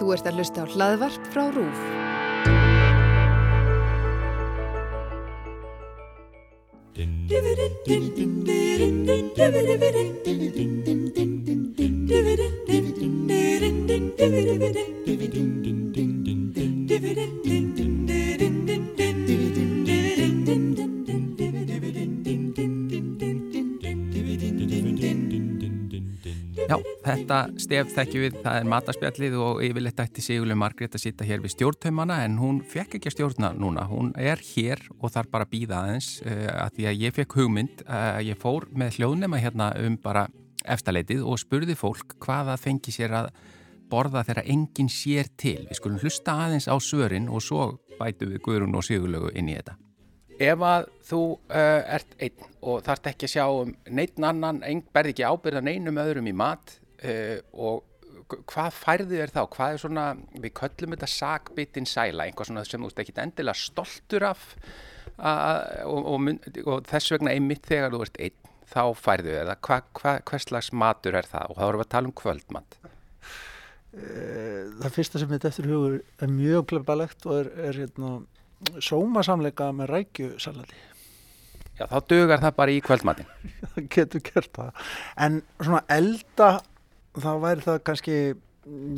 Þú 0.00 0.14
ert 0.14 0.28
að 0.30 0.38
hlusta 0.40 0.62
á 0.64 0.66
hlaðvarp 0.72 1.26
frá 1.28 1.42
RÚF. 1.52 1.80
Já, 7.28 7.36
þetta 27.30 27.62
stef 27.62 27.90
þekkju 27.94 28.20
við, 28.24 28.36
það 28.42 28.56
er 28.58 28.64
mataspjallið 28.70 29.34
og 29.38 29.60
yfirleitt 29.62 30.00
ætti 30.02 30.22
Sigurlega 30.24 30.58
Margrét 30.58 30.96
að 30.96 31.02
sita 31.04 31.26
hér 31.28 31.42
við 31.44 31.52
stjórntaumana 31.54 32.16
en 32.24 32.38
hún 32.40 32.58
fekk 32.66 32.96
ekki 32.98 33.10
að 33.10 33.14
stjórna 33.14 33.50
núna. 33.54 33.84
Hún 33.86 34.10
er 34.18 34.40
hér 34.42 34.82
og 34.98 35.12
þarf 35.14 35.30
bara 35.30 35.46
að 35.46 35.52
býða 35.52 35.82
aðeins 35.84 36.08
uh, 36.24 36.48
að 36.64 36.72
því 36.78 36.88
að 36.90 37.04
ég 37.04 37.14
fekk 37.20 37.36
hugmynd 37.38 37.84
að 37.86 38.08
uh, 38.08 38.24
ég 38.26 38.40
fór 38.40 38.66
með 38.74 38.98
hljóðnema 38.98 39.42
hérna 39.44 39.70
um 39.78 40.00
bara 40.02 40.26
eftirleitið 40.74 41.22
og 41.22 41.38
spurði 41.44 41.78
fólk 41.78 42.16
hvaða 42.24 42.58
fengi 42.58 42.96
sér 42.96 43.14
að 43.20 43.30
borða 43.90 44.24
þegar 44.26 44.50
enginn 44.50 44.90
sér 44.90 45.30
til. 45.38 45.68
Við 45.70 45.78
skulum 45.78 46.02
hlusta 46.02 46.34
aðeins 46.48 46.66
á 46.66 46.74
svörin 46.82 47.30
og 47.30 47.46
svo 47.46 47.70
bætu 48.00 48.26
við 48.32 48.42
Guðrún 48.42 48.74
og 48.74 48.86
Sigurlegu 48.86 49.30
inn 49.38 49.54
í 49.54 49.58
þetta. 49.60 49.78
Ef 50.40 50.62
að 50.66 50.90
þú 51.06 51.24
uh, 51.36 51.80
ert 51.94 52.14
einn 52.18 52.52
og 52.60 52.82
þarft 52.82 53.10
ekki 53.12 53.28
að 53.28 53.34
sjá 53.36 53.48
um 53.54 53.74
neitt 53.92 54.18
annan, 54.18 54.62
berði 54.90 55.14
ekki 55.14 55.30
ábyrða 55.30 55.68
neinum 55.68 56.00
öðrum 56.00 56.30
í 56.30 56.34
mat 56.34 56.80
uh, 57.04 57.38
og 57.52 57.86
hvað 58.50 58.76
færðu 58.76 59.18
þér 59.18 59.32
þá? 59.34 59.40
Hvað 59.54 59.74
er 59.74 59.82
svona, 59.82 60.04
við 60.36 60.54
köllum 60.60 60.94
þetta 60.94 61.10
sagbitinn 61.10 61.88
sæla, 61.88 62.26
einhvað 62.26 62.50
svona 62.50 62.64
sem 62.66 62.80
þú 62.80 62.90
veist 62.90 63.02
ekki 63.02 63.16
endilega 63.22 63.58
stoltur 63.58 64.26
af 64.28 64.44
og, 65.20 66.06
og, 66.14 66.28
og 66.64 66.86
þess 66.88 67.14
vegna 67.16 67.34
einmitt 67.34 67.66
þegar 67.68 67.92
þú 67.92 68.02
ert 68.06 68.20
einn, 68.26 68.50
þá 68.70 68.82
færðu 68.96 69.34
þér 69.34 69.50
það. 69.50 69.62
Hva, 69.66 69.78
hva, 69.98 70.14
hvers 70.30 70.46
slags 70.46 70.70
matur 70.72 71.18
er 71.18 71.28
það? 71.28 71.50
Og 71.50 71.58
þá 71.58 71.64
erum 71.66 71.82
við 71.82 71.86
að 71.86 71.92
tala 71.96 72.10
um 72.10 72.16
kvöldmat. 72.20 72.78
Það 73.90 74.92
fyrsta 74.94 75.18
sem 75.18 75.32
þetta 75.32 75.50
eftir 75.50 75.66
hugur 75.66 75.96
er 76.22 76.30
mjög 76.30 76.68
glebalegt 76.70 77.26
og 77.26 77.40
er, 77.40 77.50
er 77.66 77.80
hérna 77.82 78.12
sómasamleika 78.78 79.70
með 79.74 79.92
rækjusalati 79.94 80.78
Já, 81.80 81.86
þá 81.88 81.98
dugar 82.12 82.42
það 82.42 82.56
bara 82.58 82.74
í 82.74 82.80
kvöldmatin 82.84 83.28
Það 83.72 83.86
getur 83.96 84.24
gert 84.26 84.50
það 84.56 84.90
en 85.26 85.40
svona 85.58 85.82
elda 85.96 86.50
þá 87.18 87.30
væri 87.42 87.66
það 87.66 87.80
kannski 87.88 88.16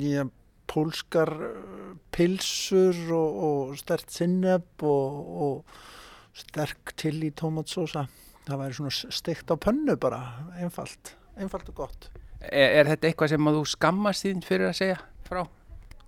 já, 0.03 0.25
pólskar 0.69 1.33
uh, 1.33 1.95
pilsur 2.15 2.99
og, 3.17 3.41
og 3.47 3.77
stert 3.81 4.13
sinneb 4.13 4.85
og, 4.85 5.33
og 5.47 6.37
sterk 6.37 6.95
til 7.01 7.19
í 7.27 7.33
tómatsósa 7.37 8.07
það 8.47 8.61
væri 8.65 8.77
svona 8.79 9.15
steikt 9.15 9.53
á 9.53 9.57
pönnu 9.61 9.97
bara 10.01 10.21
einfalt, 10.59 11.15
einfalt 11.39 11.71
og 11.73 11.79
gott. 11.85 12.11
Er, 12.43 12.83
er 12.83 12.91
þetta 12.91 13.09
eitthvað 13.09 13.35
sem 13.35 13.49
að 13.49 13.59
þú 13.59 13.65
skammast 13.71 14.27
þín 14.27 14.45
fyrir 14.47 14.71
að 14.71 14.79
segja 14.81 15.01
frá? 15.29 15.45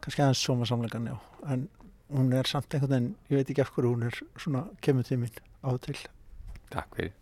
Kannski 0.03 0.25
aðeins 0.25 0.45
sómasamleikan, 0.45 1.11
já. 1.13 1.17
En 1.53 1.69
hún 2.13 2.33
er 2.37 2.49
samt 2.51 2.75
einhvern 2.75 2.93
veginn, 2.93 3.13
ég 3.31 3.41
veit 3.41 3.53
ekki 3.53 3.65
af 3.65 3.71
hverju 3.75 3.93
hún 3.95 4.09
er 4.09 4.19
svona 4.35 4.65
kemur 4.85 5.07
til 5.07 5.21
mín 5.23 5.39
á 5.63 5.71
til. 5.85 5.97
Takk 6.75 6.99
fyrir. 6.99 7.15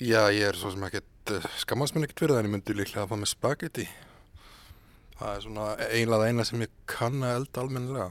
Já, 0.00 0.22
ég 0.32 0.48
er 0.48 0.56
svo 0.56 0.72
sem 0.72 0.84
ekkert 0.88 1.19
skammast 1.60 1.94
mér 1.94 2.06
ekkert 2.06 2.24
fyrir 2.24 2.34
það 2.34 2.40
en 2.40 2.48
ég 2.48 2.54
myndi 2.54 2.76
líklega 2.76 3.04
að 3.04 3.12
fá 3.12 3.20
með 3.20 3.30
spagetti 3.32 3.86
það 5.18 5.34
er 5.34 5.44
svona 5.44 5.66
einlega 5.90 6.30
eina 6.30 6.46
sem 6.48 6.64
ég 6.64 6.72
kann 6.90 7.22
að 7.22 7.36
elda 7.40 7.64
almennilega 7.64 8.10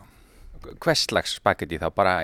Hvers 0.84 1.06
slags 1.08 1.38
spagetti 1.40 1.78
þá? 1.80 1.88
Bara, 1.96 2.16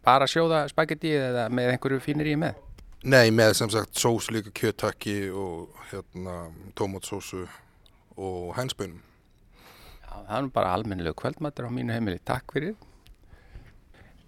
bara 0.00 0.24
sjóða 0.30 0.64
spagetti 0.70 1.10
eða 1.12 1.48
með 1.52 1.74
einhverju 1.74 2.00
fínir 2.00 2.30
í 2.32 2.36
með? 2.40 2.56
Nei, 3.04 3.28
með 3.34 3.52
sem 3.58 3.72
sagt 3.72 3.98
sós 4.00 4.30
líka 4.32 4.52
kjöttakki 4.56 5.26
og 5.28 5.74
hérna 5.90 6.46
tómatsósu 6.78 7.44
og 8.16 8.54
hænspönum 8.56 9.02
Já, 10.12 10.14
það 10.28 10.38
er 10.38 10.48
bara 10.54 10.72
almennilegu 10.76 11.16
kvöldmatur 11.16 11.68
á 11.68 11.70
mínu 11.72 11.94
heimili. 11.94 12.20
Takk 12.24 12.52
fyrir. 12.52 12.74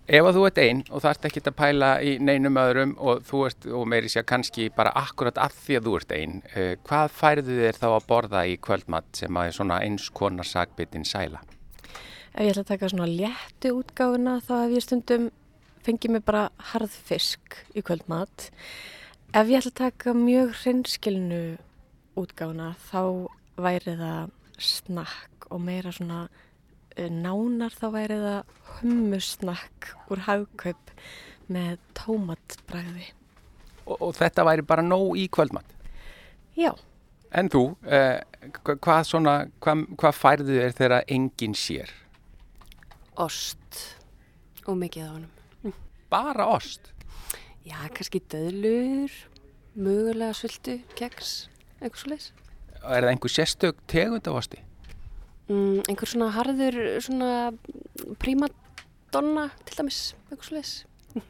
Ef 0.04 0.26
að 0.28 0.36
þú 0.36 0.40
ert 0.44 0.58
einn 0.60 0.80
og 0.92 1.00
þarft 1.00 1.26
ekki 1.30 1.40
að 1.48 1.54
pæla 1.56 1.86
í 2.04 2.10
neinum 2.20 2.58
öðrum 2.60 2.90
og 3.00 3.22
þú 3.24 3.38
ert, 3.46 3.66
og 3.72 3.86
meiri 3.88 4.10
sé 4.12 4.20
kannski 4.28 4.66
bara 4.76 4.92
akkurat 5.00 5.38
af 5.40 5.54
því 5.56 5.78
að 5.78 5.86
þú 5.86 5.94
ert 5.96 6.12
einn, 6.12 6.34
uh, 6.52 6.74
hvað 6.84 7.14
færðu 7.16 7.56
þér 7.62 7.78
þá 7.80 7.86
að 7.88 8.08
borða 8.10 8.42
í 8.44 8.58
kvöldmat 8.60 9.08
sem 9.22 9.38
að 9.40 9.48
er 9.48 9.56
svona 9.56 9.78
eins 9.86 10.10
konar 10.12 10.50
sagbitinn 10.50 11.08
sæla? 11.08 11.40
Ef 12.34 12.42
ég 12.44 12.52
ætla 12.52 12.66
að 12.66 12.70
taka 12.74 12.92
svona 12.92 13.08
léttu 13.08 13.72
útgáfuna 13.78 14.36
þá 14.44 14.54
hef 14.58 14.76
ég 14.76 14.84
stundum 14.84 15.26
fengið 15.88 16.16
mig 16.18 16.24
bara 16.28 16.44
harðfisk 16.74 17.62
í 17.72 17.80
kvöldmat. 17.80 18.50
Ef 19.32 19.48
ég 19.48 19.62
ætla 19.62 19.72
að 19.72 19.80
taka 19.80 20.16
mjög 20.18 20.52
hrinskilnu 20.60 21.44
útgáfuna 22.20 22.74
þá 22.90 23.30
væri 23.56 23.96
það 23.96 24.34
snakk 24.60 25.48
og 25.48 25.64
meira 25.64 25.96
svona 25.96 26.26
nánar 26.96 27.74
þá 27.74 27.86
væri 27.94 28.16
það 28.22 28.56
hummusnakk 28.78 29.90
úr 30.12 30.24
hagkaup 30.28 30.92
með 31.52 31.78
tómatbræði. 31.98 33.10
Og, 33.84 33.96
og 33.98 34.14
þetta 34.16 34.46
væri 34.48 34.64
bara 34.66 34.84
nóg 34.86 35.18
í 35.20 35.26
kvöldmatt? 35.32 35.74
Já. 36.56 36.72
En 37.34 37.50
þú, 37.50 37.64
eh, 37.90 38.22
hvað, 38.62 39.02
svona, 39.08 39.34
hvað, 39.60 39.84
hvað 39.98 40.18
færðu 40.20 40.58
þér 40.60 40.76
þegar 40.78 41.08
enginn 41.16 41.56
sér? 41.58 41.90
Ost 43.20 43.80
og 44.64 44.78
mikið 44.78 45.08
á 45.08 45.10
honum. 45.10 45.74
Bara 46.10 46.46
ost? 46.54 46.92
Já, 47.66 47.78
kannski 47.90 48.20
döðlur, 48.30 49.10
mögulega 49.74 50.36
svöldu, 50.36 50.78
keks, 50.98 51.48
eitthvað 51.80 52.00
svo 52.00 52.12
leiðis. 52.12 52.30
Er 52.84 53.02
það 53.02 53.10
einhver 53.10 53.32
sérstök 53.32 53.82
tegund 53.90 54.28
af 54.28 54.38
osti? 54.42 54.60
Mm, 55.44 55.82
einhver 55.84 56.08
svona 56.08 56.30
harður, 56.32 56.76
svona 57.04 57.30
prímadonna 58.22 59.50
til 59.68 59.76
dæmis, 59.76 59.98
eitthvað 60.30 60.46
svo 60.46 60.56
leiðis. 60.56 60.74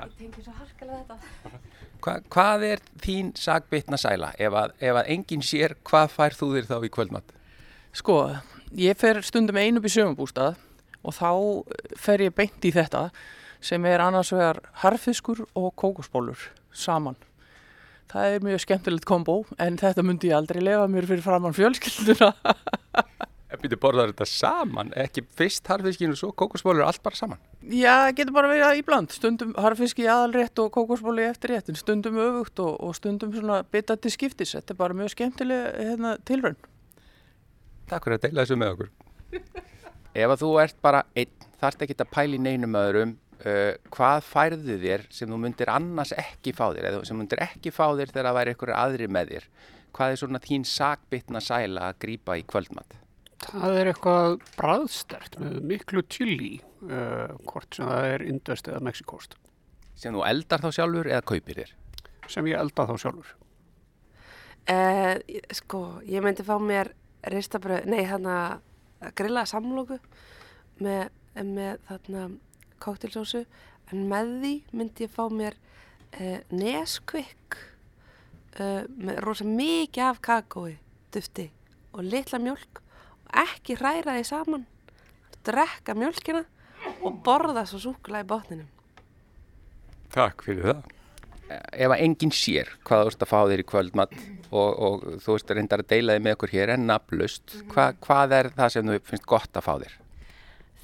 Ég 0.00 0.14
tengi 0.16 0.44
svo 0.44 0.54
harkalega 0.56 1.02
þetta. 1.04 1.60
Hva, 2.04 2.14
hvað 2.32 2.66
er 2.70 2.84
þín 3.04 3.32
sagbitna 3.36 4.00
sæla? 4.00 4.32
Ef 4.40 4.56
að, 4.56 4.76
ef 4.80 5.00
að 5.00 5.10
enginn 5.12 5.44
sér, 5.44 5.76
hvað 5.88 6.12
fær 6.14 6.36
þú 6.36 6.50
þér 6.54 6.70
þá 6.70 6.76
í 6.78 6.92
kvöldmatt? 6.96 7.34
Sko, 7.96 8.16
ég 8.76 8.98
fer 9.00 9.20
stundum 9.24 9.60
einu 9.60 9.80
upp 9.80 9.88
í 9.88 9.92
sögumbústað 9.92 10.56
og 11.06 11.16
þá 11.16 11.30
fer 12.00 12.26
ég 12.26 12.34
beint 12.36 12.64
í 12.64 12.72
þetta 12.74 13.08
sem 13.64 13.84
er 13.88 14.04
annars 14.04 14.32
vegar 14.34 14.60
harfiskur 14.82 15.44
og 15.56 15.72
kókosbólur 15.80 16.48
saman. 16.72 17.16
Það 18.12 18.34
er 18.34 18.44
mjög 18.46 18.62
skemmtilegt 18.62 19.08
kombo 19.08 19.40
en 19.62 19.78
þetta 19.80 20.04
myndi 20.06 20.30
ég 20.30 20.38
aldrei 20.38 20.60
lefa 20.62 20.86
mér 20.90 21.08
fyrir 21.08 21.24
framann 21.26 21.56
fjölskylduna. 21.56 22.32
En 23.46 23.60
byrju 23.62 23.76
borðar 23.78 24.10
þetta 24.10 24.26
saman, 24.26 24.88
ekki 24.98 25.22
fyrst 25.38 25.68
harfiskinu 25.70 26.16
og 26.16 26.18
svo 26.18 26.28
kókosbólur 26.34 26.82
allt 26.82 26.98
bara 27.04 27.16
saman? 27.16 27.38
Já, 27.70 28.10
getur 28.16 28.34
bara 28.34 28.50
verið 28.50 28.80
íbland, 28.80 29.12
stundum 29.14 29.52
harfiski 29.62 30.02
í 30.02 30.08
aðalrétt 30.10 30.58
og 30.60 30.72
kókosbólu 30.74 31.22
í 31.22 31.28
eftirrétt, 31.30 31.70
en 31.70 31.78
stundum 31.78 32.18
öfugt 32.20 32.58
og, 32.64 32.74
og 32.82 32.96
stundum 32.98 33.30
svona 33.32 33.60
bitati 33.70 34.10
skiptis, 34.10 34.56
þetta 34.58 34.74
er 34.74 34.80
bara 34.80 34.98
mjög 34.98 35.14
skemmtileg 35.14 35.78
hérna, 35.78 36.16
tilraun. 36.26 36.58
Takk 37.86 38.08
fyrir 38.08 38.18
að 38.18 38.26
deila 38.26 38.42
þessu 38.42 38.58
með 38.58 38.74
okkur. 38.74 38.90
Ef 40.16 40.34
að 40.34 40.42
þú 40.42 40.52
ert 40.64 40.82
bara 40.82 41.04
einn, 41.14 41.48
þarft 41.62 41.86
ekki 41.86 41.98
að 42.02 42.12
pæli 42.18 42.42
neinum 42.42 42.76
öðrum, 42.82 43.16
uh, 43.44 43.72
hvað 43.92 44.20
færðu 44.26 44.76
þér 44.82 45.06
sem 45.12 45.30
þú 45.30 45.40
myndir 45.42 45.72
annars 45.72 46.12
ekki 46.16 46.54
fá 46.56 46.68
þér, 46.68 46.90
eða 46.90 47.06
sem 47.08 47.18
myndir 47.20 47.42
ekki 47.44 47.72
fá 47.74 47.86
þér 47.88 48.12
þegar 48.12 48.28
það 48.28 48.38
væri 48.38 48.54
einhverju 48.54 48.76
aðri 48.82 49.08
með 49.16 49.32
þér? 49.34 49.48
Hvað 49.96 50.12
er 50.12 50.20
svona 50.20 50.42
þín 50.44 50.66
sakbitna 50.68 51.42
sæla 51.44 51.88
að 51.90 51.98
grýpa 52.04 52.36
í 52.36 52.44
kvöldmatt? 52.48 52.98
Það 53.46 53.78
er 53.80 53.90
eitthvað 53.90 54.36
bræðstert 54.56 55.40
með 55.40 55.56
miklu 55.72 56.02
chili, 56.12 56.52
uh, 56.88 57.34
hvort 57.48 57.76
sem 57.76 57.88
það 57.88 58.12
er 58.12 58.24
indvest 58.26 58.70
eða 58.70 58.84
mexikost. 58.86 59.36
Sem 59.96 60.16
þú 60.16 60.24
eldar 60.28 60.64
þá 60.64 60.70
sjálfur 60.76 61.10
eða 61.10 61.24
kaupir 61.28 61.60
þér? 61.62 61.74
Sem 62.32 62.48
ég 62.50 62.60
elda 62.60 62.88
þá 62.88 62.94
sjálfur. 63.00 63.34
Uh, 64.66 65.14
sko, 65.54 65.82
ég 66.08 66.24
myndi 66.24 66.44
fá 66.44 66.56
mér 66.58 66.90
ristabröð, 67.30 67.86
nei 67.86 68.02
þarna 68.08 68.36
grillaða 69.16 69.50
samlóku 69.50 69.98
með, 70.82 71.12
með 71.36 71.78
þarna 71.88 72.26
kóktelsósu 72.86 73.44
en 73.92 74.06
með 74.10 74.32
því 74.42 74.54
myndi 74.72 75.06
ég 75.06 75.12
fá 75.12 75.24
mér 75.32 75.58
uh, 75.58 76.38
neskvikk 76.54 77.58
uh, 78.60 78.82
með 78.88 79.20
rosa 79.26 79.46
mikið 79.48 80.08
af 80.08 80.22
kakói, 80.24 80.76
dufti 81.14 81.50
og 81.92 82.06
litla 82.06 82.40
mjölk 82.42 82.82
og 83.26 83.38
ekki 83.46 83.78
hræra 83.80 84.16
því 84.18 84.26
saman 84.30 84.66
drekka 85.46 85.94
mjölkina 85.98 86.44
og 87.02 87.22
borða 87.26 87.66
svo 87.66 87.82
súkula 87.82 88.22
í 88.22 88.28
botninum 88.28 88.70
Takk 90.14 90.46
fyrir 90.46 90.70
það 90.70 90.92
Ef 91.46 91.92
að 91.94 92.00
enginn 92.02 92.32
sér 92.34 92.72
hvað 92.86 93.04
þú 93.04 93.10
ert 93.12 93.20
að 93.22 93.30
fá 93.30 93.38
þér 93.46 93.60
í 93.62 93.66
kvöldmatt 93.70 94.14
og, 94.50 94.70
og 94.70 95.04
þú 95.22 95.36
veist 95.36 95.52
reyndar 95.54 95.82
að 95.84 95.92
deila 95.92 96.16
þið 96.16 96.24
með 96.24 96.34
okkur 96.36 96.52
hér 96.56 96.72
en 96.74 96.86
nafnlaust. 96.88 97.54
Hva, 97.70 97.84
hvað 98.02 98.34
er 98.40 98.48
það 98.56 98.72
sem 98.74 98.90
þú 98.90 98.96
finnst 99.06 99.28
gott 99.30 99.60
að 99.60 99.66
fá 99.66 99.72
þér? 99.84 99.94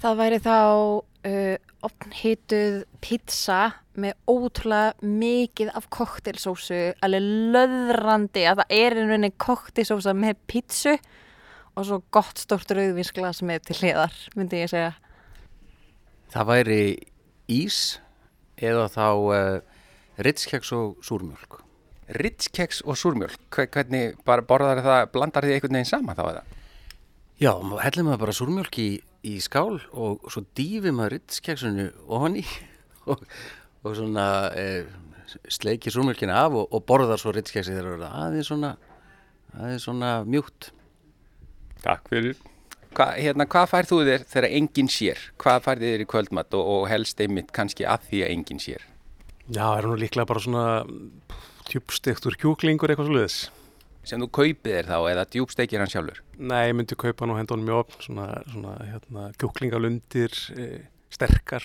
Það 0.03 0.21
væri 0.21 0.39
þá 0.45 0.55
uh, 0.55 1.52
opnhituð 1.87 2.83
pizza 3.03 3.59
með 3.99 4.15
ótrúlega 4.29 4.93
mikið 5.05 5.71
af 5.77 5.87
koktelsósu, 5.93 6.79
alveg 7.05 7.27
löðrandi 7.53 8.45
að 8.49 8.61
það 8.63 8.73
er 8.79 8.95
einhvern 8.97 9.25
veginn 9.27 9.37
koktelsósa 9.43 10.13
með 10.17 10.39
pizzu 10.49 10.95
og 11.73 11.87
svo 11.87 11.99
gott 12.13 12.41
stort 12.41 12.71
rauðvinsglas 12.73 13.41
með 13.45 13.67
til 13.69 13.77
hliðar, 13.81 14.15
myndi 14.37 14.63
ég 14.63 14.71
segja. 14.71 14.93
Það 16.33 16.49
væri 16.49 16.79
ís 17.53 17.77
eða 18.61 18.87
þá 18.93 19.05
uh, 19.09 19.59
ritskeks 20.25 20.71
og 20.77 20.97
súrmjölk. 21.05 21.59
Ritskeks 22.19 22.81
og 22.85 22.97
súrmjölk, 22.99 23.39
Hve- 23.53 23.69
hvernig 23.73 24.17
bara 24.27 24.45
borðar 24.45 24.81
það, 24.85 25.07
blandar 25.13 25.45
þið 25.47 25.55
einhvern 25.57 25.77
veginn 25.79 25.89
saman 25.89 26.17
þá 26.17 26.23
eða? 26.33 26.43
Já, 27.41 27.53
hellum 27.83 28.09
maður 28.09 28.21
bara 28.25 28.35
súrmjölk 28.37 28.77
í, 28.81 28.89
í 29.23 29.37
skál 29.43 29.79
og 29.91 30.25
svo 30.31 30.43
dýfum 30.57 30.99
maður 30.99 31.17
ritskeksunni 31.17 31.89
ofan 32.11 32.39
í 32.41 32.45
og, 33.11 33.23
og 33.83 33.97
svona 33.97 34.27
eh, 34.59 34.89
sleikir 35.51 35.93
súrmjölkina 35.93 36.35
af 36.45 36.57
og, 36.59 36.67
og 36.73 36.85
borðar 36.87 37.21
svo 37.21 37.33
ritskeksi 37.35 37.75
þegar 37.75 38.01
það 38.01 38.07
er 38.07 38.17
aðeins 38.23 38.49
svona, 38.51 38.73
aðeins 39.57 39.87
svona 39.87 40.11
mjúkt. 40.27 40.71
Takk 41.83 42.09
fyrir. 42.11 42.37
Hva, 42.93 43.09
hérna, 43.17 43.47
hvað 43.49 43.71
færð 43.71 43.89
þú 43.89 43.99
þér 44.07 44.25
þegar 44.29 44.49
enginn 44.59 44.91
sér? 44.93 45.21
Hvað 45.41 45.63
færð 45.65 45.85
þér 45.87 46.03
í 46.03 46.09
kvöldmatt 46.11 46.57
og, 46.57 46.69
og 46.75 46.87
helst 46.91 47.23
einmitt 47.23 47.49
kannski 47.55 47.87
að 47.89 48.09
því 48.09 48.23
að 48.25 48.33
enginn 48.35 48.61
sér? 48.61 48.85
Já, 49.49 49.65
er 49.73 49.87
nú 49.89 49.97
líklega 49.99 50.29
bara 50.29 50.43
svona 50.43 50.65
tjúbstektur 51.71 52.37
kjúklingur 52.39 52.93
eitthvað 52.93 53.09
sluðis. 53.09 53.39
Sem 54.03 54.19
þú 54.19 54.27
kaupið 54.35 54.73
þér 54.77 54.87
þá 54.89 54.97
eða 55.13 55.23
djúbstekir 55.31 55.79
hann 55.79 55.91
sjálfur? 55.91 56.17
Nei, 56.35 56.65
ég 56.67 56.73
myndi 56.75 56.97
kaupa 56.99 57.27
nú 57.29 57.37
hendunum 57.37 57.69
í 57.71 57.75
opn, 57.77 57.95
svona, 58.03 58.25
svona 58.51 58.73
hérna, 58.83 59.29
kjúklingalundir, 59.39 60.35
e, 60.59 60.65
sterkar, 61.13 61.63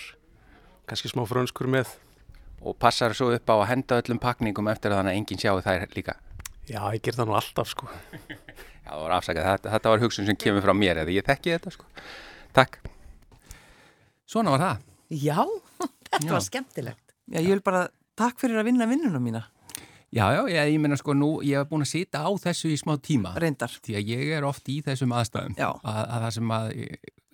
kannski 0.87 1.11
smá 1.11 1.25
frönskur 1.27 1.67
með. 1.71 1.91
Og 2.63 2.77
passar 2.79 3.15
svo 3.15 3.29
upp 3.35 3.51
á 3.51 3.55
að 3.59 3.67
henda 3.73 3.99
öllum 3.99 4.21
pakningum 4.23 4.71
eftir 4.71 4.91
að 4.93 5.01
þannig 5.01 5.15
að 5.17 5.19
enginn 5.19 5.43
sjáu 5.43 5.59
þær 5.65 5.85
líka? 5.97 6.15
Já, 6.69 6.79
ég 6.95 7.03
ger 7.03 7.19
það 7.19 7.29
nú 7.31 7.35
alltaf 7.39 7.71
sko. 7.73 7.91
Já, 8.85 8.95
það 8.95 9.03
var 9.03 9.17
afsakað. 9.19 9.51
Þetta, 9.51 9.75
þetta 9.75 9.93
var 9.93 10.03
hugsun 10.05 10.27
sem 10.31 10.39
kemur 10.39 10.63
frá 10.63 10.73
mér 10.77 11.03
eða 11.03 11.13
ég 11.13 11.27
þekki 11.27 11.55
þetta 11.57 11.75
sko. 11.75 11.87
Takk. 12.55 12.79
Svona 14.29 14.55
var 14.55 14.63
það. 14.63 14.83
Já, 15.19 15.39
þetta 16.13 16.25
Já. 16.25 16.33
var 16.37 16.43
skemmtilegt. 16.47 17.15
Já, 17.29 17.39
ég 17.43 17.51
vil 17.51 17.63
bara 17.67 17.87
takk 18.19 18.39
fyrir 18.41 18.61
að 18.63 18.69
vinna 18.71 18.87
vinnuna 18.89 19.19
mína. 19.23 19.43
Já, 20.09 20.23
já, 20.33 20.39
ég, 20.49 20.71
ég 20.73 20.79
meina 20.81 20.97
sko 20.97 21.13
nú, 21.13 21.29
ég 21.45 21.59
hef 21.59 21.69
búin 21.69 21.85
að 21.85 21.91
sita 21.91 22.23
á 22.25 22.29
þessu 22.41 22.71
í 22.73 22.77
smá 22.81 22.95
tíma. 22.97 23.35
Reyndar. 23.37 23.73
Því 23.85 23.97
að 23.99 24.07
ég 24.09 24.31
er 24.39 24.47
oft 24.47 24.69
í 24.71 24.79
þessum 24.85 25.11
aðstæðum. 25.13 25.57
Já. 25.59 25.69
Að, 25.83 25.99
að 26.01 26.23
það 26.23 26.31
sem 26.37 26.53
að, 26.55 26.71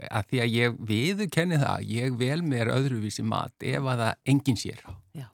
að 0.10 0.25
því 0.31 0.42
að 0.44 0.56
ég 0.56 0.75
viðurkenni 0.89 1.60
það, 1.62 1.86
ég 1.94 2.18
vel 2.19 2.42
mér 2.44 2.72
öðruvísi 2.74 3.24
mat 3.24 3.63
ef 3.63 3.88
að 3.94 4.04
það 4.04 4.33
enginn 4.33 4.60
sér. 4.60 4.81
Já. 5.16 5.27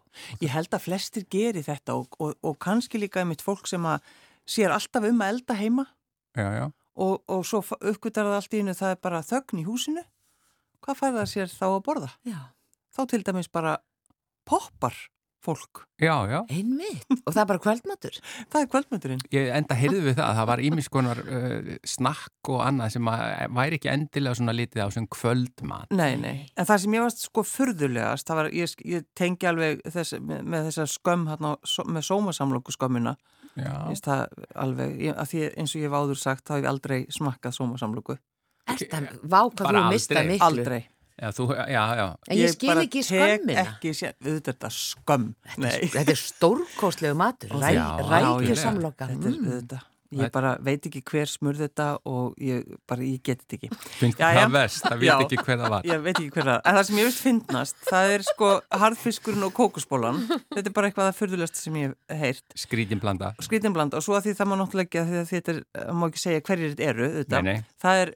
Ég 0.43 0.51
held 0.53 0.75
að 0.75 0.85
flestir 0.85 1.25
geri 1.31 1.63
þetta 1.65 1.95
og, 1.97 2.13
og, 2.21 2.35
og 2.45 2.57
kannski 2.61 2.99
líka 3.01 3.23
einmitt 3.23 3.41
fólk 3.41 3.65
sem 3.69 3.85
að 3.89 4.05
sér 4.45 4.73
alltaf 4.75 5.07
um 5.07 5.23
að 5.23 5.33
elda 5.33 5.57
heima 5.57 5.85
Já, 6.37 6.47
já. 6.57 6.65
og, 6.99 7.21
og 7.31 7.45
svo 7.47 7.61
uppgötar 7.63 8.27
það 8.27 8.37
allt 8.37 8.53
í 8.53 8.61
hennu 8.61 8.75
það 8.77 8.93
er 8.95 8.99
bara 9.07 9.23
þögn 9.25 9.63
í 9.63 9.65
húsinu. 9.65 10.03
Hvað 10.81 10.99
fær 10.99 11.15
það 11.17 11.31
sér 11.31 11.55
þá 11.55 11.65
að 11.71 11.81
borða? 11.87 12.11
Já. 12.27 12.39
Þá 12.91 13.01
til 13.13 13.21
dæmis 13.25 13.49
bara 13.49 13.77
poppar 14.45 14.97
fólk. 15.45 15.83
Já, 16.01 16.13
já. 16.29 16.39
Einmitt. 16.49 17.05
Og 17.25 17.33
það 17.33 17.41
er 17.43 17.49
bara 17.49 17.61
kvöldmatur. 17.61 18.15
Það 18.51 18.61
er 18.61 18.69
kvöldmaturinn. 18.73 19.23
Ég 19.33 19.49
enda 19.57 19.77
heyrðu 19.77 20.01
við 20.07 20.15
það, 20.17 20.31
það 20.39 20.47
var 20.51 20.63
ímiskonar 20.67 21.21
uh, 21.23 21.73
snakk 21.87 22.51
og 22.53 22.63
annað 22.65 22.95
sem 22.95 23.11
að 23.11 23.25
væri 23.57 23.79
ekki 23.79 23.91
endilega 23.91 24.39
svona 24.39 24.55
litið 24.57 24.83
á 24.85 24.89
sem 24.95 25.09
kvöldmat. 25.17 25.93
Nei, 25.97 26.15
nei. 26.21 26.33
En 26.55 26.69
það 26.69 26.81
sem 26.85 26.97
ég 26.97 27.05
varst 27.05 27.27
sko 27.27 27.45
furðulegast, 27.45 28.29
það 28.29 28.41
var, 28.41 28.51
ég, 28.57 28.75
ég 28.95 29.05
tengi 29.17 29.51
alveg 29.51 29.85
þess, 29.89 30.17
með, 30.21 30.41
með 30.55 30.67
þessa 30.71 30.87
skömm 30.95 31.29
hérna, 31.31 31.53
með 31.91 32.07
sómasamlóku 32.09 32.75
skömmina. 32.77 33.15
Já. 33.59 33.67
Ég 33.67 33.87
veist 33.91 34.07
það 34.07 34.43
alveg, 34.65 34.97
ég, 35.07 35.15
að 35.17 35.31
því 35.33 35.45
eins 35.51 35.75
og 35.75 35.81
ég 35.81 35.89
hef 35.89 35.97
áður 36.01 36.21
sagt, 36.21 36.45
þá 36.47 36.55
hef 36.55 36.63
ég 36.63 36.71
aldrei 36.71 36.99
smakkað 37.11 37.57
sómasamlóku. 37.57 38.17
Ertu 38.71 38.87
að, 38.95 39.07
vá 39.25 39.39
hvað 39.49 39.75
þú 39.75 39.85
mistað 39.91 40.29
miklu. 40.29 40.47
Aldrei. 40.47 40.81
Já, 41.21 41.29
þú, 41.37 41.45
já, 41.53 41.83
já. 41.99 42.05
En 42.31 42.37
ég 42.39 42.53
skil 42.55 42.69
bara 42.71 42.83
ekki 42.87 43.01
skömmina. 43.05 43.63
ekki, 43.67 43.91
sé- 43.93 44.15
við 44.23 44.39
þetta 44.47 44.69
er 44.71 44.75
skömm. 44.77 45.27
Nei. 45.61 45.73
Þetta 45.93 46.11
er 46.15 46.21
stórkostlegu 46.21 47.15
matur. 47.19 47.49
Ræ, 47.61 47.71
Já, 47.75 47.87
rækju 48.09 48.55
já, 48.55 48.55
samloka. 48.63 49.07
Þetta 49.11 49.27
er 49.29 49.39
þetta. 49.61 49.81
Ég 50.11 50.31
bara 50.35 50.57
veit 50.59 50.83
ekki 50.89 50.99
hver 51.07 51.29
smurð 51.31 51.61
þetta 51.63 51.85
og 52.11 52.33
ég 52.43 52.65
bara, 52.89 53.05
ég 53.07 53.21
get 53.23 53.39
þetta 53.45 53.55
ekki. 53.57 53.69
Finnst 53.99 54.19
Já, 54.19 54.25
það 54.27 54.39
já. 54.41 54.47
verst, 54.55 54.81
það 54.83 54.97
veit 54.99 55.07
Já. 55.07 55.13
ekki 55.23 55.37
hver 55.45 55.59
það 55.61 55.71
var. 55.75 55.85
Ég 55.87 56.01
veit 56.03 56.15
ekki 56.19 56.31
hver 56.35 56.47
það. 56.49 56.57
En 56.67 56.77
það 56.77 56.87
sem 56.89 56.99
ég 56.99 57.07
veist 57.07 57.21
fyndnast, 57.25 57.77
það 57.87 58.15
er 58.15 58.25
sko 58.27 58.49
harðfiskurinn 58.81 59.47
og 59.47 59.53
kókusbólan. 59.55 60.19
Þetta 60.51 60.65
er 60.65 60.75
bara 60.75 60.89
eitthvað 60.91 61.11
að 61.11 61.19
furðulegst 61.21 61.61
sem 61.61 61.77
ég 61.79 61.93
hef 62.11 62.19
heyrt. 62.25 62.57
Skrítin 62.65 63.01
blanda. 63.03 63.31
Skrítinbland 63.47 63.95
og 63.95 64.03
svo 64.03 64.17
að 64.19 64.27
því 64.27 64.35
það 64.41 64.51
má 64.51 64.55
náttúrulega 64.59 64.89
ekki 64.89 65.01
að 65.01 65.11
því 65.11 65.21
að 65.21 65.31
þetta 65.31 65.53
er, 65.55 65.61
það 65.79 66.01
má 66.01 66.05
ekki 66.09 66.23
segja 66.25 66.43
hverjir 66.49 66.73
þetta 66.75 66.89
eru, 66.91 67.09
þetta. 67.21 67.41
Nei, 67.41 67.53
nei. 67.53 67.69
Það 67.85 68.01
er 68.03 68.13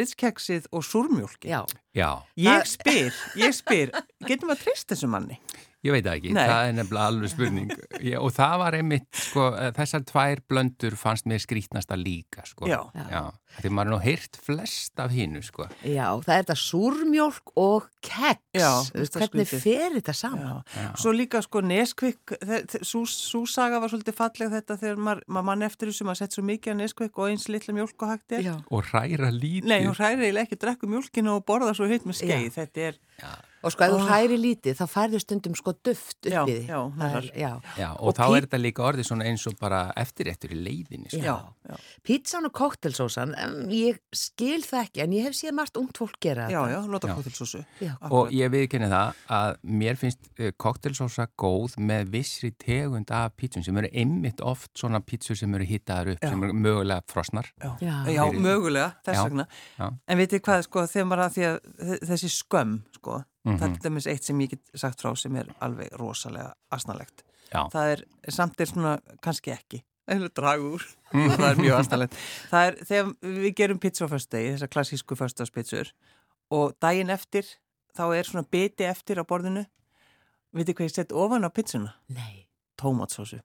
rittskeksið 0.00 0.66
og 0.74 0.84
súrmjólki. 0.90 1.52
Já. 1.54 1.60
Já. 1.94 2.10
Ég 2.42 2.66
spyr, 2.66 3.14
ég 3.38 3.54
spyr, 3.54 3.94
getum 4.26 4.50
við 4.50 4.56
að 4.56 4.64
treysta 4.66 4.94
þessu 4.96 5.10
manni? 5.14 5.38
Ég 5.84 5.92
veit 5.92 6.04
það 6.06 6.14
ekki, 6.16 6.30
Nei. 6.32 6.44
það 6.48 6.66
er 6.66 6.76
nefnilega 6.78 7.08
alveg 7.12 7.30
spurning 7.34 7.72
ég, 8.08 8.14
og 8.16 8.30
það 8.32 8.54
var 8.62 8.76
einmitt, 8.78 9.08
sko, 9.20 9.48
eh, 9.60 9.70
þessar 9.76 10.04
tvær 10.08 10.40
blöndur 10.48 10.96
fannst 10.96 11.26
mér 11.28 11.42
skrítnasta 11.44 11.98
líka, 12.00 12.44
sko. 12.48 12.68
Já. 12.70 12.78
Já. 13.10 13.26
Því 13.58 13.70
maður 13.70 13.90
er 13.90 13.92
nú 13.92 13.98
heyrt 14.02 14.38
flest 14.42 15.02
af 15.04 15.12
hínu, 15.14 15.42
sko. 15.44 15.68
Já, 15.84 16.06
það 16.24 16.32
er 16.34 16.42
þetta 16.46 16.56
súrmjólk 16.62 17.52
og 17.60 17.86
keks. 18.00 18.40
Já, 18.56 18.70
Þú 18.88 19.02
veist, 19.02 19.14
það 19.14 19.26
er 19.26 19.30
hvernig 19.34 19.52
fer 19.52 19.94
þetta 19.98 20.16
saman? 20.16 20.58
Já. 20.72 20.88
Svo 21.04 21.14
líka 21.14 21.44
sko 21.44 21.64
Neskvik, 21.68 22.34
svo 22.64 23.44
saga 23.50 23.80
var 23.84 23.92
svolítið 23.92 24.18
falleg 24.18 24.54
þetta 24.56 24.80
þegar 24.80 25.06
maður, 25.06 25.24
mann 25.52 25.68
eftir 25.68 25.92
þessu, 25.92 26.08
maður 26.08 26.24
sett 26.24 26.38
svo 26.38 26.46
mikið 26.48 26.74
að 26.74 26.80
Neskvik 26.80 27.20
og 27.20 27.30
eins 27.30 27.48
litla 27.52 27.76
mjólk 27.76 28.06
og 28.06 28.14
hægt 28.14 28.38
er. 28.38 28.46
Já. 28.48 28.54
Og 28.72 28.86
hræra 28.90 29.30
lítið. 29.34 29.70
Nei, 29.70 29.82
hræri 29.84 30.30
eiginlega 30.30 30.48
ekki, 30.48 30.62
drekku 30.64 30.90
mjólkinu 30.90 31.36
og 31.36 31.44
borða 31.46 31.76
svo 31.76 31.90
hitt 31.90 32.08
með 32.08 32.24
skeið. 32.24 32.54
Þetta 32.56 32.88
er... 32.88 33.02
Og 33.64 33.72
sko, 33.72 33.84
ef 33.86 33.94
þú 33.94 34.00
hræri 34.08 34.36
lítið, 34.40 34.74
þá 34.76 34.84
færðu 34.92 35.20
stundum 35.22 35.54
sko 35.56 35.72
duft 35.84 36.18
upp 36.28 36.50
í 36.50 36.56
því. 36.58 36.66
já, 36.68 36.80
er, 37.08 37.28
já. 37.40 37.52
Já, 37.80 37.88
og, 37.96 38.02
Og 38.10 38.14
þá 38.18 38.24
er 38.36 38.46
þetta 38.46 38.60
líka 38.60 38.84
orðið 38.84 39.06
svona 39.08 39.24
eins 39.30 39.46
og 39.48 39.56
bara 39.60 39.80
eftirréttur 39.96 40.52
í 40.52 40.58
leiðinni, 40.60 41.08
sko. 41.08 41.22
Já. 41.24 41.36
já. 41.70 41.76
Pizzan 42.04 42.44
og 42.48 42.52
koktelsósan, 42.52 43.34
ég 43.72 43.98
skil 44.14 44.60
það 44.62 44.82
ekki, 44.84 45.02
en 45.06 45.14
ég 45.16 45.24
hef 45.28 45.34
séð 45.38 45.54
margt 45.56 45.76
ungt 45.80 45.96
fólk 45.98 46.18
gera 46.20 46.48
Já, 46.52 46.60
þetta. 46.60 46.74
já, 46.74 47.08
Já. 47.08 47.14
kóttelsósu. 47.16 47.64
Já. 47.80 47.92
Og 48.10 48.30
ég 48.36 48.52
viðkenni 48.52 48.90
það 48.92 49.22
að 49.38 49.56
mér 49.80 49.96
finnst 49.96 50.28
uh, 50.38 50.50
koktelsósa 50.60 51.26
góð 51.40 51.78
með 51.80 52.12
vissri 52.14 52.52
tegund 52.60 53.10
af 53.10 53.32
pítsum 53.40 53.64
sem 53.64 53.76
eru 53.80 53.88
einmitt 53.94 54.40
oft 54.44 54.70
svona 54.76 55.00
pítsur 55.00 55.36
sem 55.40 55.54
eru 55.56 55.64
hittaðar 55.64 56.12
upp, 56.14 56.20
Já. 56.22 56.28
sem 56.34 56.42
eru 56.44 56.52
mögulega 56.52 57.02
frosnar. 57.10 57.48
Já, 57.80 58.28
mögulega, 58.34 58.92
þess 59.04 59.16
Já, 59.18 59.24
vegna. 59.28 59.46
já. 59.78 59.88
En 60.08 60.18
veitir 60.20 60.40
hvað, 60.44 60.62
sko, 60.68 60.84
þegar 60.90 61.06
maður 61.10 61.24
að 61.24 61.34
því 61.38 61.44
að 61.48 61.56
þe- 61.88 62.00
þessi 62.10 62.30
skömm, 62.34 62.74
sko, 62.98 63.22
Mhm. 63.44 63.58
það 63.60 63.64
er 63.68 63.74
til 63.74 63.82
dæmis 63.90 64.06
eitt 64.06 64.24
sem 64.24 64.38
ég 64.40 64.50
get 64.50 64.60
sagt 64.74 65.02
frá 65.02 65.14
sem 65.18 65.36
er 65.36 65.46
alveg 65.60 65.92
rosalega 66.00 66.54
asnalegt. 66.72 67.22
Já. 67.52 67.68
Það 67.70 67.90
er, 67.92 68.04
samt 68.30 68.60
er 68.60 68.66
svona, 68.66 68.94
kannski 69.22 69.52
ekki, 69.52 69.82
eða 70.08 70.30
dragur, 70.34 70.82
Mhm. 71.12 71.30
það 71.36 71.50
er 71.50 71.56
mjög 71.60 71.78
asnalegt. 71.78 72.14
Það 72.50 72.66
er 72.66 72.74
þegar 72.84 73.14
við 73.22 73.54
gerum 73.54 73.78
pizza 73.80 74.04
á 74.06 74.08
föstudegi, 74.08 74.54
þessar 74.56 74.72
klassísku 74.72 75.16
föstudagspizzur, 75.16 75.92
og 76.50 76.74
daginn 76.80 77.10
eftir, 77.10 77.44
þá 77.96 78.04
er 78.16 78.22
svona 78.24 78.48
biti 78.50 78.84
eftir 78.84 79.20
á 79.20 79.24
borðinu, 79.24 79.66
veitir 80.54 80.74
hvað 80.74 80.88
ég 80.88 80.94
sett 80.94 81.12
ofan 81.12 81.44
á 81.44 81.50
pizzuna? 81.52 81.94
Nei. 82.08 82.46
Tómatsósu. 82.80 83.40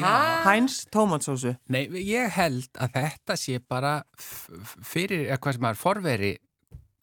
Ha? 0.00 0.42
Hæns 0.44 0.84
tómatsósu. 0.92 1.56
Nei, 1.68 1.86
ég 1.88 2.28
held 2.36 2.68
að 2.78 2.92
þetta 2.92 3.36
sé 3.40 3.58
bara 3.58 4.02
fyrir, 4.84 5.24
eða 5.30 5.38
hvað 5.42 5.56
sem 5.56 5.64
er, 5.70 5.74
forveri 5.80 6.32